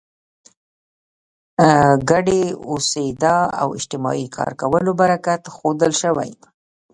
[2.09, 6.31] ګډې اوسېدا او اجتماعي کار کولو برکت ښودل شوی.